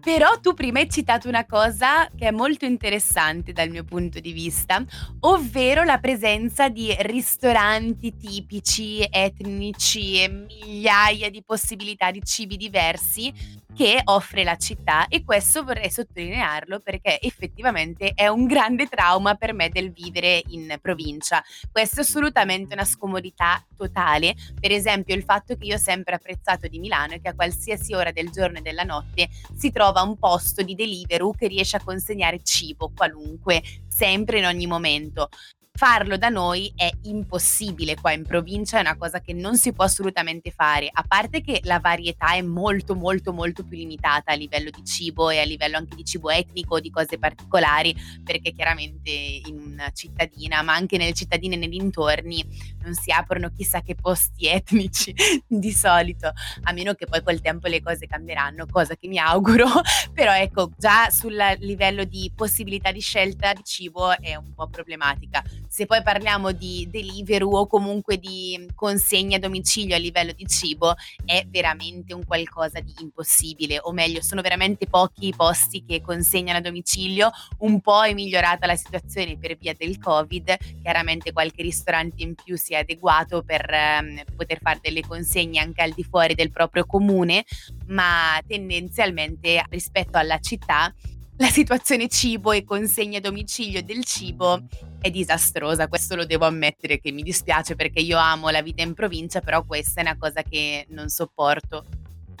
Però 0.00 0.38
tu 0.40 0.54
prima 0.54 0.78
hai 0.78 0.88
citato 0.88 1.28
una 1.28 1.44
cosa 1.44 2.08
che 2.16 2.28
è 2.28 2.30
molto 2.30 2.64
interessante 2.64 3.52
dal 3.52 3.70
mio 3.70 3.84
punto 3.84 4.20
di 4.20 4.32
vista, 4.32 4.84
ovvero 5.20 5.82
la 5.82 5.98
presenza 5.98 6.68
di 6.68 6.94
ristoranti 7.00 8.16
tipici, 8.16 9.04
etnici 9.10 10.22
e 10.22 10.28
migliaia 10.28 11.28
di 11.28 11.42
possibilità 11.42 12.10
di 12.10 12.22
cibi 12.22 12.56
diversi 12.56 13.64
che 13.76 14.00
offre 14.04 14.42
la 14.42 14.56
città 14.56 15.06
e 15.06 15.22
questo 15.22 15.62
vorrei 15.62 15.90
sottolinearlo 15.90 16.80
perché 16.80 17.20
effettivamente 17.20 18.12
è 18.14 18.26
un 18.26 18.46
grande 18.46 18.86
trauma 18.86 19.34
per 19.34 19.52
me 19.52 19.68
del 19.68 19.92
vivere 19.92 20.42
in 20.48 20.78
provincia. 20.80 21.44
Questo 21.70 22.00
è 22.00 22.02
assolutamente 22.02 22.72
una 22.72 22.86
scomodità 22.86 23.62
totale, 23.76 24.34
per 24.58 24.72
esempio 24.72 25.14
il 25.14 25.24
fatto 25.24 25.56
che 25.56 25.66
io 25.66 25.74
ho 25.74 25.78
sempre 25.78 26.14
apprezzato 26.14 26.68
di 26.68 26.75
Milano 26.78 27.14
è 27.14 27.20
che 27.20 27.28
a 27.28 27.34
qualsiasi 27.34 27.94
ora 27.94 28.12
del 28.12 28.30
giorno 28.30 28.58
e 28.58 28.62
della 28.62 28.82
notte 28.82 29.28
si 29.54 29.70
trova 29.70 30.02
un 30.02 30.18
posto 30.18 30.62
di 30.62 30.74
Deliveroo 30.74 31.32
che 31.32 31.48
riesce 31.48 31.76
a 31.76 31.82
consegnare 31.82 32.40
cibo 32.42 32.92
qualunque, 32.94 33.62
sempre 33.88 34.38
in 34.38 34.44
ogni 34.44 34.66
momento. 34.66 35.28
Farlo 35.76 36.16
da 36.16 36.30
noi 36.30 36.72
è 36.74 36.90
impossibile 37.02 37.96
qua 37.96 38.10
in 38.12 38.24
provincia, 38.24 38.78
è 38.78 38.80
una 38.80 38.96
cosa 38.96 39.20
che 39.20 39.34
non 39.34 39.58
si 39.58 39.74
può 39.74 39.84
assolutamente 39.84 40.50
fare, 40.50 40.88
a 40.90 41.04
parte 41.06 41.42
che 41.42 41.60
la 41.64 41.80
varietà 41.80 42.32
è 42.32 42.40
molto 42.40 42.94
molto 42.94 43.34
molto 43.34 43.62
più 43.62 43.76
limitata 43.76 44.32
a 44.32 44.36
livello 44.36 44.70
di 44.70 44.82
cibo 44.86 45.28
e 45.28 45.38
a 45.38 45.44
livello 45.44 45.76
anche 45.76 45.94
di 45.94 46.02
cibo 46.02 46.30
etnico, 46.30 46.80
di 46.80 46.88
cose 46.88 47.18
particolari, 47.18 47.94
perché 48.24 48.52
chiaramente 48.52 49.10
in 49.10 49.58
una 49.58 49.90
cittadina, 49.90 50.62
ma 50.62 50.72
anche 50.72 50.96
nelle 50.96 51.12
cittadine 51.12 51.56
nei 51.56 51.68
dintorni, 51.68 52.42
non 52.82 52.94
si 52.94 53.12
aprono 53.12 53.50
chissà 53.54 53.82
che 53.82 53.94
posti 53.94 54.46
etnici 54.48 55.14
di 55.46 55.72
solito, 55.72 56.32
a 56.62 56.72
meno 56.72 56.94
che 56.94 57.04
poi 57.04 57.22
col 57.22 57.42
tempo 57.42 57.68
le 57.68 57.82
cose 57.82 58.06
cambieranno, 58.06 58.64
cosa 58.64 58.96
che 58.96 59.08
mi 59.08 59.18
auguro, 59.18 59.66
però 60.14 60.34
ecco, 60.34 60.70
già 60.78 61.10
sul 61.10 61.36
livello 61.58 62.04
di 62.04 62.32
possibilità 62.34 62.92
di 62.92 63.00
scelta 63.00 63.52
di 63.52 63.62
cibo 63.62 64.18
è 64.18 64.36
un 64.36 64.54
po' 64.54 64.68
problematica 64.68 65.44
se 65.68 65.86
poi 65.86 66.02
parliamo 66.02 66.52
di 66.52 66.88
Deliveroo 66.90 67.60
o 67.60 67.66
comunque 67.66 68.18
di 68.18 68.66
consegna 68.74 69.36
a 69.36 69.40
domicilio 69.40 69.94
a 69.94 69.98
livello 69.98 70.32
di 70.32 70.46
cibo, 70.46 70.94
è 71.24 71.44
veramente 71.48 72.14
un 72.14 72.24
qualcosa 72.24 72.80
di 72.80 72.94
impossibile, 73.00 73.78
o 73.80 73.92
meglio, 73.92 74.22
sono 74.22 74.42
veramente 74.42 74.86
pochi 74.86 75.28
i 75.28 75.34
posti 75.36 75.84
che 75.84 76.00
consegnano 76.00 76.58
a 76.58 76.62
domicilio, 76.62 77.30
un 77.58 77.80
po' 77.80 78.04
è 78.04 78.14
migliorata 78.14 78.66
la 78.66 78.76
situazione 78.76 79.38
per 79.38 79.56
via 79.56 79.74
del 79.76 79.98
Covid, 79.98 80.56
chiaramente 80.82 81.32
qualche 81.32 81.62
ristorante 81.62 82.22
in 82.22 82.34
più 82.34 82.56
si 82.56 82.74
è 82.74 82.78
adeguato 82.78 83.42
per 83.42 83.68
ehm, 83.68 84.22
poter 84.36 84.58
fare 84.60 84.78
delle 84.82 85.02
consegne 85.02 85.60
anche 85.60 85.82
al 85.82 85.92
di 85.92 86.04
fuori 86.04 86.34
del 86.34 86.50
proprio 86.50 86.84
comune, 86.86 87.44
ma 87.86 88.40
tendenzialmente 88.46 89.64
rispetto 89.68 90.18
alla 90.18 90.38
città 90.38 90.92
la 91.38 91.48
situazione 91.48 92.08
cibo 92.08 92.52
e 92.52 92.64
consegna 92.64 93.18
a 93.18 93.20
domicilio 93.20 93.82
del 93.82 94.04
cibo 94.04 94.62
è 95.00 95.10
disastrosa, 95.10 95.88
questo 95.88 96.16
lo 96.16 96.24
devo 96.24 96.46
ammettere 96.46 96.98
che 96.98 97.12
mi 97.12 97.22
dispiace 97.22 97.76
perché 97.76 98.00
io 98.00 98.18
amo 98.18 98.48
la 98.48 98.62
vita 98.62 98.82
in 98.82 98.94
provincia, 98.94 99.40
però 99.40 99.64
questa 99.64 100.00
è 100.00 100.04
una 100.04 100.16
cosa 100.16 100.42
che 100.42 100.86
non 100.90 101.08
sopporto. 101.08 101.84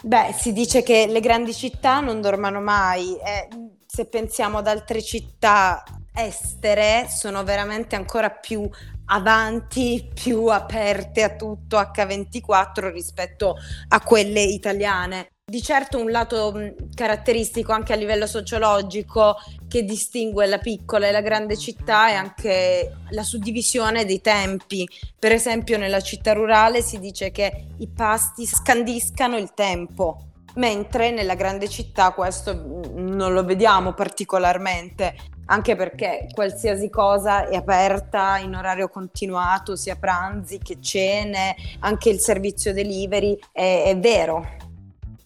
Beh, 0.02 0.34
si 0.38 0.52
dice 0.52 0.82
che 0.82 1.06
le 1.06 1.20
grandi 1.20 1.54
città 1.54 2.00
non 2.00 2.20
dormano 2.20 2.60
mai. 2.60 3.16
Eh, 3.16 3.48
se 3.86 4.06
pensiamo 4.06 4.58
ad 4.58 4.66
altre 4.66 5.02
città 5.02 5.82
estere, 6.14 7.06
sono 7.08 7.44
veramente 7.44 7.96
ancora 7.96 8.30
più 8.30 8.68
avanti, 9.06 10.10
più 10.12 10.46
aperte 10.46 11.22
a 11.22 11.36
tutto 11.36 11.78
H24 11.78 12.90
rispetto 12.92 13.56
a 13.88 14.00
quelle 14.00 14.42
italiane. 14.42 15.35
Di 15.48 15.62
certo 15.62 16.00
un 16.00 16.10
lato 16.10 16.74
caratteristico 16.92 17.70
anche 17.70 17.92
a 17.92 17.96
livello 17.96 18.26
sociologico 18.26 19.36
che 19.68 19.84
distingue 19.84 20.44
la 20.46 20.58
piccola 20.58 21.06
e 21.06 21.12
la 21.12 21.20
grande 21.20 21.56
città 21.56 22.08
è 22.08 22.14
anche 22.14 22.96
la 23.10 23.22
suddivisione 23.22 24.04
dei 24.04 24.20
tempi. 24.20 24.88
Per 25.16 25.30
esempio 25.30 25.78
nella 25.78 26.00
città 26.00 26.32
rurale 26.32 26.82
si 26.82 26.98
dice 26.98 27.30
che 27.30 27.66
i 27.78 27.86
pasti 27.86 28.44
scandiscano 28.44 29.36
il 29.36 29.54
tempo, 29.54 30.30
mentre 30.56 31.12
nella 31.12 31.36
grande 31.36 31.68
città 31.68 32.10
questo 32.10 32.52
non 32.96 33.32
lo 33.32 33.44
vediamo 33.44 33.92
particolarmente, 33.92 35.14
anche 35.44 35.76
perché 35.76 36.26
qualsiasi 36.34 36.90
cosa 36.90 37.46
è 37.46 37.54
aperta 37.54 38.38
in 38.38 38.52
orario 38.56 38.88
continuato, 38.88 39.76
sia 39.76 39.94
pranzi 39.94 40.58
che 40.58 40.80
cene, 40.80 41.54
anche 41.78 42.10
il 42.10 42.18
servizio 42.18 42.72
delivery, 42.72 43.38
è, 43.52 43.84
è 43.86 43.96
vero 43.96 44.65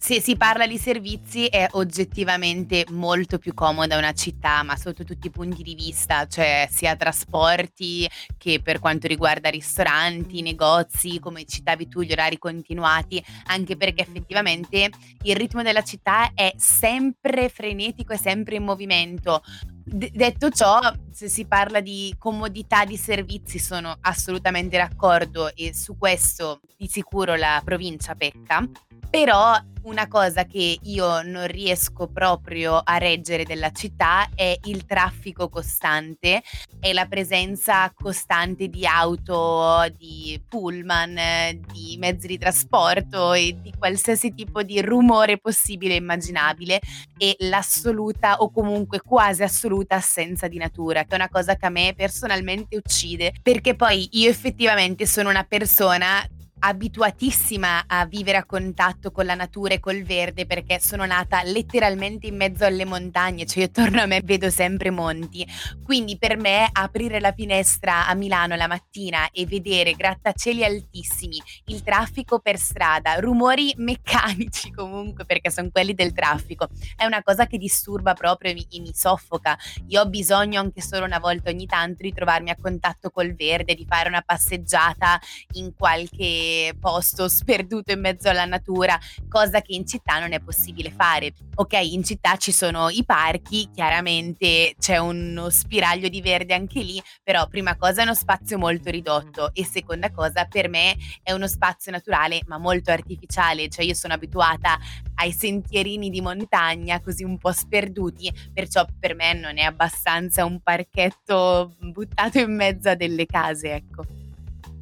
se 0.03 0.19
si 0.23 0.35
parla 0.35 0.67
di 0.67 0.79
servizi 0.79 1.45
è 1.45 1.69
oggettivamente 1.73 2.87
molto 2.89 3.37
più 3.37 3.53
comoda 3.53 3.99
una 3.99 4.15
città, 4.15 4.63
ma 4.63 4.75
sotto 4.75 5.05
tutti 5.05 5.27
i 5.27 5.31
punti 5.31 5.63
di 5.63 5.75
vista, 5.75 6.27
cioè 6.27 6.67
sia 6.71 6.97
trasporti 6.97 8.09
che 8.39 8.63
per 8.63 8.79
quanto 8.79 9.07
riguarda 9.07 9.51
ristoranti, 9.51 10.41
negozi, 10.41 11.21
come 11.21 11.45
citavi 11.45 11.87
tu, 11.87 12.01
gli 12.01 12.13
orari 12.13 12.39
continuati, 12.39 13.23
anche 13.49 13.77
perché 13.77 14.01
effettivamente 14.01 14.89
il 15.25 15.37
ritmo 15.37 15.63
della 15.63 15.83
città 15.83 16.31
è 16.33 16.55
sempre 16.57 17.51
frenetico 17.51 18.15
e 18.15 18.19
sempre 18.19 18.57
in 18.57 18.65
movimento. 18.65 19.43
D- 19.85 20.13
detto 20.13 20.49
ciò, 20.49 20.81
se 21.13 21.29
si 21.29 21.45
parla 21.45 21.81
di 21.81 22.15
comodità 22.19 22.87
di 22.87 22.97
servizi 22.97 23.59
sono 23.59 23.99
assolutamente 24.01 24.79
d'accordo 24.79 25.55
e 25.55 25.75
su 25.75 25.99
questo 25.99 26.61
di 26.79 26.89
sicuro 26.89 27.35
la 27.35 27.61
provincia 27.63 28.15
pecca, 28.15 28.67
però 29.11 29.61
una 29.91 30.07
cosa 30.07 30.45
che 30.45 30.79
io 30.81 31.21
non 31.23 31.49
riesco 31.49 32.07
proprio 32.07 32.77
a 32.77 32.97
reggere 32.97 33.45
della 33.45 33.73
città 33.73 34.29
è 34.37 34.57
il 34.65 34.87
traffico 34.87 35.49
costante 35.49 36.43
e 36.79 36.93
la 36.93 37.07
presenza 37.07 37.93
costante 37.93 38.69
di 38.69 38.87
auto, 38.87 39.85
di 39.99 40.41
pullman, 40.49 41.61
di 41.73 41.97
mezzi 41.99 42.29
di 42.29 42.39
trasporto 42.39 43.33
e 43.33 43.57
di 43.61 43.73
qualsiasi 43.77 44.33
tipo 44.33 44.63
di 44.63 44.81
rumore 44.81 45.39
possibile 45.39 45.95
e 45.95 45.97
immaginabile 45.97 46.79
e 47.19 47.35
l'assoluta 47.41 48.37
o 48.37 48.51
comunque 48.53 49.01
quasi 49.01 49.43
assoluta 49.43 49.97
assenza 49.97 50.47
di 50.47 50.57
natura, 50.57 51.03
che 51.03 51.11
è 51.11 51.15
una 51.17 51.29
cosa 51.29 51.57
che 51.57 51.67
a 51.67 51.71
me 51.71 51.95
personalmente 51.97 52.77
uccide, 52.77 53.35
perché 53.43 53.75
poi 53.75 54.09
io 54.13 54.31
effettivamente 54.31 55.05
sono 55.05 55.31
una 55.31 55.45
persona 55.45 56.25
abituatissima 56.61 57.85
a 57.87 58.07
vivere 58.07 58.39
a 58.39 58.45
contatto 58.45 59.11
con 59.11 59.25
la 59.25 59.35
natura 59.35 59.75
e 59.75 59.81
col 59.81 60.03
verde 60.03 60.47
perché 60.47 60.79
sono 60.81 61.07
nata 61.07 61.43
letteralmente 61.43 62.27
in 62.27 62.37
mezzo 62.37 62.65
alle 62.65 62.85
montagne, 62.85 63.47
cioè 63.47 63.61
io 63.61 63.65
attorno 63.67 64.01
a 64.01 64.07
me 64.07 64.21
vedo 64.23 64.51
sempre 64.51 64.91
monti. 64.91 65.47
Quindi 65.83 66.19
per 66.19 66.37
me 66.37 66.69
aprire 66.71 67.19
la 67.19 67.33
finestra 67.33 68.07
a 68.07 68.15
Milano 68.15 68.55
la 68.57 68.67
mattina 68.67 69.31
e 69.31 69.47
vedere 69.47 69.95
grattacieli 69.95 70.65
altissimi, 70.65 71.41
il 71.67 71.83
traffico 71.83 72.41
per 72.41 72.59
strada, 72.59 73.15
rumori 73.15 73.73
meccanici 73.77 74.71
comunque 74.73 75.25
perché 75.25 75.51
sono 75.51 75.71
quelli 75.71 75.95
del 75.95 76.13
traffico, 76.13 76.69
è 76.97 77.05
una 77.05 77.23
cosa 77.23 77.47
che 77.47 77.59
disturba 77.59 78.13
proprio 78.15 78.51
e 78.51 78.55
mi, 78.55 78.67
e 78.71 78.81
mi 78.81 78.93
soffoca. 78.95 79.57
Io 79.89 80.03
ho 80.03 80.09
bisogno 80.09 80.61
anche 80.61 80.83
solo 80.83 81.05
una 81.05 81.19
volta 81.19 81.51
ogni 81.51 81.67
tanto 81.67 82.03
di 82.03 82.13
trovarmi 82.13 82.51
a 82.51 82.57
contatto 82.61 83.11
col 83.11 83.35
verde, 83.35 83.75
di 83.75 83.87
fare 83.89 84.09
una 84.09 84.23
passeggiata 84.23 85.19
in 85.53 85.73
qualche 85.75 86.50
posto 86.79 87.29
sperduto 87.29 87.93
in 87.93 88.01
mezzo 88.01 88.29
alla 88.29 88.45
natura, 88.45 88.99
cosa 89.29 89.61
che 89.61 89.75
in 89.75 89.87
città 89.87 90.19
non 90.19 90.33
è 90.33 90.41
possibile 90.41 90.91
fare. 90.91 91.33
Ok, 91.55 91.75
in 91.75 92.03
città 92.05 92.37
ci 92.37 92.53
sono 92.53 92.89
i 92.89 93.05
parchi, 93.05 93.69
chiaramente 93.73 94.75
c'è 94.79 94.99
uno 94.99 95.51
spiraglio 95.51 96.09
di 96.09 96.21
verde 96.21 96.55
anche 96.55 96.81
lì, 96.81 97.01
però 97.23 97.47
prima 97.49 97.77
cosa 97.77 98.01
è 98.01 98.05
uno 98.05 98.15
spazio 98.15 98.59
molto 98.59 98.91
ridotto 98.91 99.51
e 99.53 99.65
seconda 99.65 100.11
cosa 100.11 100.45
per 100.47 100.69
me 100.69 100.97
è 101.23 101.33
uno 101.33 101.47
spazio 101.47 101.93
naturale 101.93 102.41
ma 102.47 102.59
molto 102.59 102.91
artificiale, 102.91 103.69
cioè 103.69 103.85
io 103.85 103.95
sono 103.95 104.15
abituata 104.15 104.79
ai 105.17 105.33
sentierini 105.33 106.09
di 106.09 106.21
montagna 106.21 107.01
così 107.01 107.25
un 107.25 107.37
po' 107.37 107.53
sperduti, 107.53 108.33
perciò 108.53 108.87
per 108.99 109.15
me 109.15 109.35
non 109.35 109.59
è 109.59 109.63
abbastanza 109.63 110.45
un 110.45 110.61
parchetto 110.61 111.77
buttato 111.79 112.39
in 112.39 112.55
mezzo 112.55 112.89
a 112.89 112.95
delle 112.95 113.27
case, 113.27 113.75
ecco. 113.75 114.20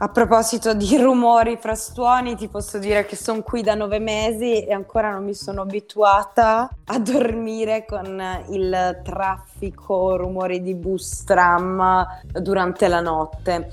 A 0.01 0.11
proposito 0.11 0.75
di 0.75 0.97
rumori, 0.97 1.57
frastuoni, 1.57 2.37
ti 2.37 2.47
posso 2.47 2.79
dire 2.79 3.05
che 3.05 3.17
sono 3.17 3.43
qui 3.43 3.63
da 3.63 3.75
nove 3.75 3.99
mesi 3.99 4.65
e 4.65 4.73
ancora 4.73 5.11
non 5.11 5.25
mi 5.25 5.35
sono 5.35 5.63
abituata 5.63 6.71
a 6.85 6.99
dormire 7.01 7.85
con 7.85 8.45
il 8.51 9.01
traffico, 9.03 10.17
rumori 10.17 10.63
di 10.63 10.77
bus, 10.77 11.25
tram 11.25 12.07
durante 12.31 12.87
la 12.87 13.01
notte. 13.01 13.71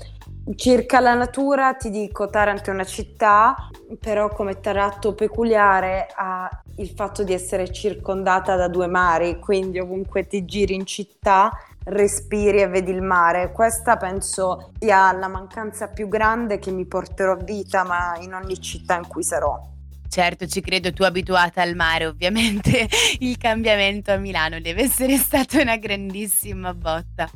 Circa 0.56 0.98
la 0.98 1.14
natura 1.14 1.74
ti 1.74 1.90
dico, 1.90 2.28
Taranto 2.28 2.70
è 2.70 2.72
una 2.72 2.82
città, 2.82 3.68
però 4.00 4.28
come 4.28 4.58
tratto 4.58 5.14
peculiare 5.14 6.08
ha 6.12 6.50
il 6.78 6.88
fatto 6.88 7.22
di 7.22 7.34
essere 7.34 7.70
circondata 7.70 8.56
da 8.56 8.66
due 8.66 8.88
mari, 8.88 9.38
quindi 9.38 9.78
ovunque 9.78 10.26
ti 10.26 10.44
giri 10.44 10.74
in 10.74 10.86
città 10.86 11.52
respiri 11.86 12.60
e 12.60 12.68
vedi 12.68 12.90
il 12.90 13.02
mare. 13.02 13.52
Questa 13.52 13.96
penso 13.96 14.72
sia 14.78 15.12
la 15.12 15.28
mancanza 15.28 15.88
più 15.88 16.08
grande 16.08 16.58
che 16.58 16.70
mi 16.70 16.86
porterò 16.86 17.32
a 17.32 17.42
vita, 17.42 17.84
ma 17.84 18.16
in 18.20 18.34
ogni 18.34 18.60
città 18.60 18.96
in 18.96 19.06
cui 19.06 19.22
sarò. 19.22 19.74
Certo, 20.08 20.46
ci 20.46 20.60
credo, 20.60 20.92
tu 20.92 21.02
abituata 21.02 21.62
al 21.62 21.74
mare, 21.74 22.06
ovviamente 22.06 22.88
il 23.20 23.36
cambiamento 23.36 24.12
a 24.12 24.16
Milano 24.16 24.60
deve 24.60 24.82
essere 24.82 25.16
stata 25.18 25.60
una 25.60 25.76
grandissima 25.76 26.72
botta. 26.74 27.28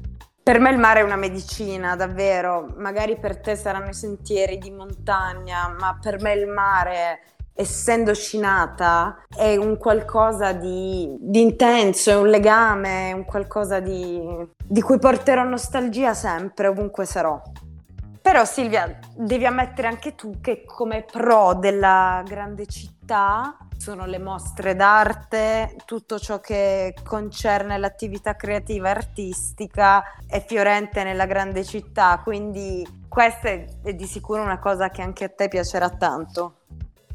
Per 0.43 0.59
me 0.59 0.71
il 0.71 0.79
mare 0.79 1.01
è 1.01 1.03
una 1.03 1.17
medicina, 1.17 1.95
davvero. 1.97 2.75
Magari 2.79 3.17
per 3.19 3.39
te 3.39 3.55
saranno 3.55 3.91
i 3.91 3.95
sentieri 3.95 4.59
di 4.59 4.71
montagna, 4.71 5.69
ma 5.79 5.99
per 6.01 6.21
me 6.21 6.33
il 6.33 6.47
mare 6.49 7.21
essendo 7.55 8.15
scinata, 8.15 9.25
è 9.35 9.57
un 9.57 9.77
qualcosa 9.77 10.53
di, 10.53 11.17
di, 11.21 11.41
intenso, 11.41 12.11
è 12.11 12.17
un 12.17 12.29
legame, 12.29 13.11
è 13.11 13.13
un 13.13 13.25
qualcosa 13.25 13.81
di, 13.81 14.21
di 14.65 14.81
cui 14.81 14.99
porterò 14.99 15.43
nostalgia 15.45 16.15
sempre, 16.15 16.69
ovunque 16.69 17.05
sarò. 17.05 17.41
Però 18.23 18.45
Silvia, 18.45 18.99
devi 19.17 19.47
ammettere 19.47 19.89
anche 19.89 20.15
tu 20.15 20.41
che 20.41 20.65
come 20.65 21.05
pro 21.11 21.55
della 21.55 22.23
grande 22.25 22.67
città 22.67 23.57
sono 23.81 24.05
le 24.05 24.19
mostre 24.19 24.77
d'arte, 24.77 25.75
tutto 25.87 26.19
ciò 26.19 26.39
che 26.39 26.95
concerne 27.03 27.79
l'attività 27.79 28.37
creativa 28.37 28.89
e 28.89 28.91
artistica 28.91 30.05
è 30.27 30.45
fiorente 30.45 31.03
nella 31.03 31.25
grande 31.25 31.65
città, 31.65 32.21
quindi 32.23 32.87
questa 33.09 33.49
è 33.49 33.95
di 33.95 34.07
sicuro 34.07 34.43
una 34.43 34.59
cosa 34.59 34.91
che 34.91 35.01
anche 35.01 35.25
a 35.25 35.29
te 35.31 35.49
piacerà 35.49 35.89
tanto. 35.89 36.57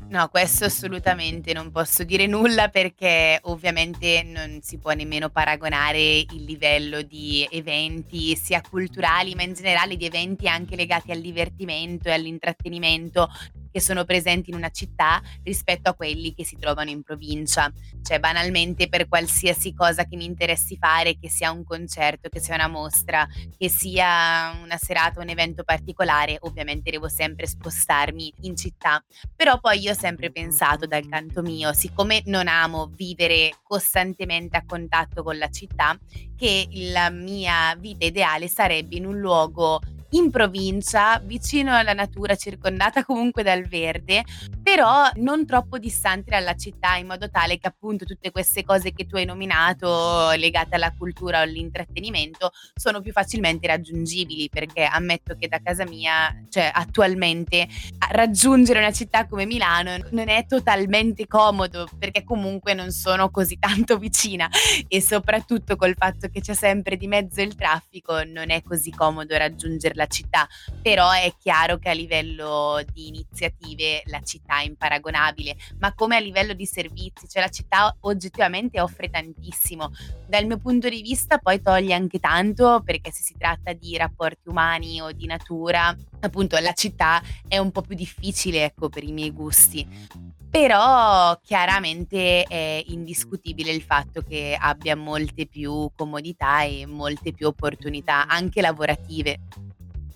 No, 0.07 0.29
questo 0.29 0.65
assolutamente 0.65 1.51
non 1.51 1.71
posso 1.71 2.03
dire 2.03 2.27
nulla 2.27 2.69
perché 2.69 3.39
ovviamente 3.45 4.21
non 4.23 4.59
si 4.61 4.77
può 4.77 4.91
nemmeno 4.91 5.31
paragonare 5.31 5.99
il 6.19 6.43
livello 6.43 7.01
di 7.01 7.47
eventi 7.49 8.35
sia 8.35 8.61
culturali 8.61 9.33
ma 9.33 9.41
in 9.41 9.53
generale 9.53 9.97
di 9.97 10.05
eventi 10.05 10.47
anche 10.47 10.75
legati 10.75 11.11
al 11.11 11.21
divertimento 11.21 12.07
e 12.07 12.11
all'intrattenimento 12.11 13.27
che 13.75 13.81
sono 13.81 14.05
presenti 14.05 14.51
in 14.51 14.55
una 14.55 14.69
città 14.69 15.21
rispetto 15.43 15.89
a 15.89 15.95
quelli 15.95 16.33
che 16.33 16.45
si 16.45 16.55
trovano 16.55 16.91
in 16.91 17.03
provincia. 17.03 17.69
Cioè, 18.01 18.19
banalmente, 18.21 18.87
per 18.87 19.09
qualsiasi 19.09 19.73
cosa 19.73 20.05
che 20.05 20.15
mi 20.15 20.23
interessi 20.23 20.77
fare, 20.77 21.17
che 21.19 21.29
sia 21.29 21.51
un 21.51 21.65
concerto, 21.65 22.29
che 22.29 22.39
sia 22.39 22.55
una 22.55 22.69
mostra, 22.69 23.27
che 23.57 23.67
sia 23.67 24.57
una 24.63 24.77
serata, 24.77 25.19
un 25.19 25.27
evento 25.27 25.65
particolare, 25.65 26.37
ovviamente 26.43 26.89
devo 26.89 27.09
sempre 27.09 27.47
spostarmi 27.47 28.33
in 28.43 28.55
città. 28.55 29.03
Però 29.35 29.59
poi 29.59 29.81
io 29.81 29.91
ho 29.91 29.95
sempre 29.95 30.31
pensato 30.31 30.85
dal 30.85 31.05
canto 31.09 31.41
mio, 31.41 31.73
siccome 31.73 32.21
non 32.27 32.47
amo 32.47 32.89
vivere 32.95 33.57
costantemente 33.61 34.55
a 34.55 34.63
contatto 34.65 35.21
con 35.21 35.37
la 35.37 35.49
città, 35.49 35.99
che 36.37 36.69
la 36.71 37.09
mia 37.09 37.75
vita 37.75 38.05
ideale 38.05 38.47
sarebbe 38.47 38.95
in 38.95 39.05
un 39.05 39.19
luogo 39.19 39.81
in 40.11 40.31
provincia, 40.31 41.19
vicino 41.23 41.75
alla 41.75 41.93
natura, 41.93 42.35
circondata 42.35 43.03
comunque 43.03 43.43
dal 43.43 43.63
verde, 43.65 44.23
però 44.61 45.09
non 45.15 45.45
troppo 45.45 45.77
distante 45.77 46.31
dalla 46.31 46.55
città, 46.55 46.95
in 46.95 47.07
modo 47.07 47.29
tale 47.29 47.57
che 47.57 47.67
appunto 47.67 48.05
tutte 48.05 48.31
queste 48.31 48.63
cose 48.63 48.93
che 48.93 49.05
tu 49.05 49.17
hai 49.17 49.25
nominato, 49.25 50.31
legate 50.31 50.75
alla 50.75 50.93
cultura 50.97 51.39
o 51.39 51.43
all'intrattenimento, 51.43 52.51
sono 52.73 53.01
più 53.01 53.11
facilmente 53.11 53.67
raggiungibili, 53.67 54.49
perché 54.49 54.83
ammetto 54.85 55.35
che 55.37 55.47
da 55.47 55.59
casa 55.61 55.85
mia, 55.85 56.33
cioè 56.49 56.71
attualmente, 56.73 57.67
raggiungere 58.09 58.79
una 58.79 58.91
città 58.91 59.27
come 59.27 59.45
Milano 59.45 59.97
non 60.11 60.29
è 60.29 60.45
totalmente 60.47 61.27
comodo, 61.27 61.87
perché 61.99 62.23
comunque 62.23 62.73
non 62.73 62.91
sono 62.91 63.29
così 63.29 63.57
tanto 63.59 63.97
vicina 63.97 64.49
e 64.87 65.01
soprattutto 65.01 65.75
col 65.75 65.95
fatto 65.97 66.27
che 66.29 66.41
c'è 66.41 66.53
sempre 66.53 66.95
di 66.95 67.07
mezzo 67.07 67.41
il 67.41 67.55
traffico, 67.55 68.23
non 68.23 68.49
è 68.49 68.61
così 68.61 68.91
comodo 68.91 69.35
della 69.95 70.07
città, 70.07 70.47
però 70.81 71.09
è 71.11 71.33
chiaro 71.39 71.77
che 71.77 71.89
a 71.89 71.93
livello 71.93 72.83
di 72.91 73.07
iniziative 73.07 74.03
la 74.07 74.21
città 74.21 74.59
è 74.59 74.65
imparagonabile, 74.65 75.55
ma 75.79 75.93
come 75.93 76.17
a 76.17 76.19
livello 76.19 76.53
di 76.53 76.65
servizi, 76.65 77.27
cioè 77.27 77.41
la 77.41 77.49
città 77.49 77.95
oggettivamente 78.01 78.79
offre 78.81 79.09
tantissimo. 79.09 79.91
Dal 80.27 80.45
mio 80.45 80.57
punto 80.57 80.89
di 80.89 81.01
vista 81.01 81.37
poi 81.37 81.61
toglie 81.61 81.93
anche 81.93 82.19
tanto 82.19 82.81
perché 82.83 83.11
se 83.11 83.23
si 83.23 83.35
tratta 83.37 83.73
di 83.73 83.95
rapporti 83.97 84.49
umani 84.49 85.01
o 85.01 85.11
di 85.11 85.25
natura, 85.25 85.95
appunto 86.19 86.57
la 86.59 86.73
città 86.73 87.21
è 87.47 87.57
un 87.57 87.71
po' 87.71 87.81
più 87.81 87.95
difficile 87.95 88.65
ecco 88.65 88.89
per 88.89 89.03
i 89.03 89.11
miei 89.11 89.31
gusti. 89.31 90.33
Però 90.49 91.37
chiaramente 91.43 92.43
è 92.43 92.81
indiscutibile 92.87 93.73
il 93.73 93.81
fatto 93.81 94.21
che 94.21 94.57
abbia 94.57 94.95
molte 94.95 95.47
più 95.47 95.91
comodità 95.93 96.63
e 96.63 96.85
molte 96.85 97.33
più 97.33 97.47
opportunità 97.47 98.25
anche 98.25 98.61
lavorative. 98.61 99.41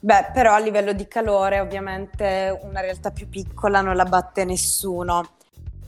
Beh, 0.01 0.31
però 0.33 0.53
a 0.53 0.59
livello 0.59 0.93
di 0.93 1.07
calore 1.07 1.59
ovviamente 1.59 2.57
una 2.63 2.79
realtà 2.79 3.11
più 3.11 3.27
piccola 3.27 3.81
non 3.81 3.95
la 3.95 4.05
batte 4.05 4.45
nessuno. 4.45 5.37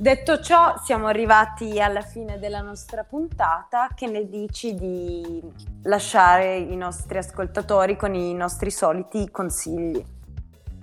Detto 0.02 0.42
ciò, 0.42 0.82
siamo 0.84 1.08
arrivati 1.08 1.80
alla 1.80 2.02
fine 2.02 2.40
della 2.40 2.62
nostra 2.62 3.04
puntata. 3.04 3.90
Che 3.96 4.08
ne 4.08 4.28
dici 4.28 4.74
di 4.74 5.42
lasciare 5.84 6.58
i 6.58 6.76
nostri 6.76 7.20
ascoltatori 7.20 7.96
con 7.96 8.14
i 8.16 8.34
nostri 8.34 8.72
soliti 8.72 9.30
consigli? 9.30 10.04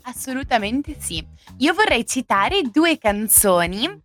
Assolutamente 0.03 0.97
sì. 0.99 1.27
Io 1.59 1.75
vorrei 1.75 2.07
citare 2.07 2.63
due 2.63 2.97
canzoni 2.97 4.05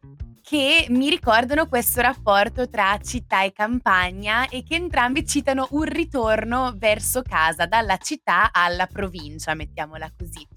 che 0.53 0.85
mi 0.89 1.09
ricordano 1.09 1.65
questo 1.65 1.99
rapporto 2.01 2.69
tra 2.69 2.99
città 3.03 3.41
e 3.41 3.51
campagna 3.53 4.47
e 4.47 4.61
che 4.61 4.75
entrambi 4.75 5.25
citano 5.25 5.67
un 5.71 5.81
ritorno 5.81 6.75
verso 6.77 7.23
casa, 7.23 7.65
dalla 7.65 7.97
città 7.97 8.51
alla 8.51 8.85
provincia, 8.85 9.55
mettiamola 9.55 10.13
così. 10.15 10.47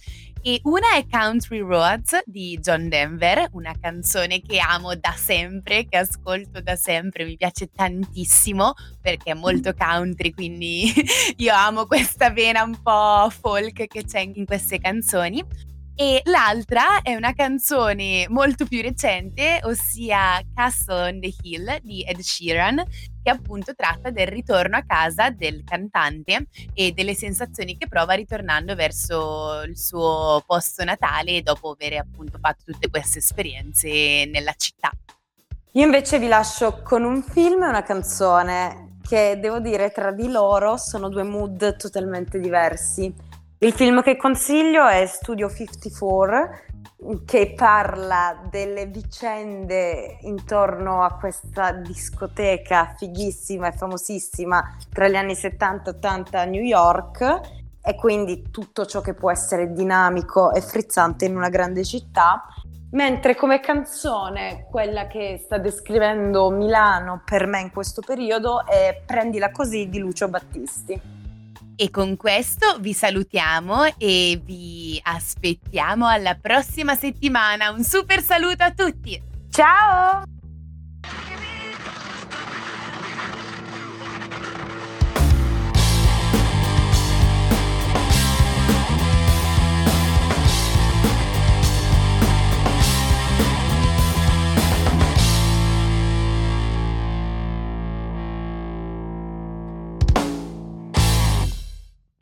E 0.42 0.60
una 0.64 0.96
è 0.96 1.06
Country 1.08 1.60
Roads 1.60 2.20
di 2.26 2.58
John 2.60 2.90
Denver, 2.90 3.48
una 3.52 3.74
canzone 3.80 4.42
che 4.42 4.58
amo 4.58 4.94
da 4.96 5.14
sempre, 5.16 5.86
che 5.86 5.96
ascolto 5.96 6.60
da 6.60 6.76
sempre, 6.76 7.24
mi 7.24 7.38
piace 7.38 7.70
tantissimo 7.74 8.74
perché 9.00 9.30
è 9.30 9.34
molto 9.34 9.72
country, 9.72 10.30
quindi 10.30 10.92
io 11.38 11.54
amo 11.54 11.86
questa 11.86 12.28
vena 12.28 12.62
un 12.64 12.78
po' 12.82 13.30
folk 13.30 13.86
che 13.86 14.04
c'è 14.04 14.20
in 14.20 14.44
queste 14.44 14.78
canzoni. 14.78 15.42
E 15.98 16.20
l'altra 16.24 17.00
è 17.00 17.14
una 17.14 17.32
canzone 17.32 18.26
molto 18.28 18.66
più 18.66 18.82
recente, 18.82 19.60
ossia 19.62 20.38
Castle 20.54 21.08
on 21.08 21.20
the 21.20 21.32
Hill 21.40 21.78
di 21.80 22.02
Ed 22.02 22.20
Sheeran, 22.20 22.84
che 23.22 23.30
appunto 23.30 23.74
tratta 23.74 24.10
del 24.10 24.26
ritorno 24.26 24.76
a 24.76 24.84
casa 24.86 25.30
del 25.30 25.64
cantante 25.64 26.48
e 26.74 26.92
delle 26.92 27.14
sensazioni 27.14 27.78
che 27.78 27.88
prova 27.88 28.12
ritornando 28.12 28.74
verso 28.74 29.62
il 29.62 29.78
suo 29.78 30.42
posto 30.46 30.84
natale 30.84 31.40
dopo 31.40 31.70
aver 31.70 31.94
appunto 31.94 32.36
fatto 32.38 32.70
tutte 32.70 32.90
queste 32.90 33.20
esperienze 33.20 34.26
nella 34.26 34.52
città. 34.54 34.90
Io 35.72 35.84
invece 35.84 36.18
vi 36.18 36.28
lascio 36.28 36.82
con 36.82 37.04
un 37.04 37.22
film 37.22 37.62
e 37.62 37.68
una 37.68 37.82
canzone 37.82 38.98
che 39.06 39.38
devo 39.40 39.60
dire 39.60 39.92
tra 39.92 40.10
di 40.10 40.28
loro 40.28 40.76
sono 40.76 41.08
due 41.08 41.22
mood 41.22 41.76
totalmente 41.76 42.38
diversi. 42.38 43.14
Il 43.58 43.72
film 43.72 44.02
che 44.02 44.18
consiglio 44.18 44.86
è 44.86 45.06
Studio 45.06 45.48
54 45.48 46.64
che 47.24 47.54
parla 47.56 48.38
delle 48.50 48.84
vicende 48.84 50.18
intorno 50.22 51.02
a 51.02 51.14
questa 51.14 51.72
discoteca 51.72 52.94
fighissima 52.98 53.68
e 53.68 53.72
famosissima 53.72 54.76
tra 54.92 55.08
gli 55.08 55.14
anni 55.14 55.34
70 55.34 55.88
e 55.88 55.94
80 55.94 56.38
a 56.38 56.44
New 56.44 56.62
York 56.62 57.40
e 57.82 57.94
quindi 57.94 58.50
tutto 58.50 58.84
ciò 58.84 59.00
che 59.00 59.14
può 59.14 59.30
essere 59.30 59.72
dinamico 59.72 60.52
e 60.52 60.60
frizzante 60.60 61.24
in 61.24 61.34
una 61.34 61.48
grande 61.48 61.82
città. 61.82 62.44
Mentre 62.90 63.34
come 63.34 63.60
canzone, 63.60 64.66
quella 64.70 65.06
che 65.06 65.40
sta 65.42 65.56
descrivendo 65.56 66.50
Milano 66.50 67.22
per 67.24 67.46
me 67.46 67.60
in 67.60 67.70
questo 67.70 68.02
periodo 68.02 68.66
è 68.66 69.00
Prendila 69.06 69.50
così 69.50 69.88
di 69.88 69.98
Lucio 69.98 70.28
Battisti. 70.28 71.15
E 71.78 71.90
con 71.90 72.16
questo 72.16 72.78
vi 72.80 72.94
salutiamo 72.94 73.84
e 73.98 74.40
vi 74.42 74.98
aspettiamo 75.02 76.06
alla 76.06 76.34
prossima 76.34 76.94
settimana. 76.94 77.70
Un 77.70 77.84
super 77.84 78.22
saluto 78.22 78.62
a 78.62 78.72
tutti! 78.72 79.20
Ciao! 79.50 80.35